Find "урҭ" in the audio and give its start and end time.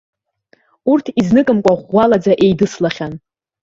0.91-1.05